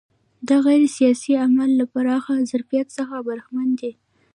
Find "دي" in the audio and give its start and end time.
3.79-3.91